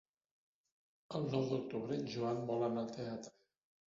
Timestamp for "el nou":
1.19-1.45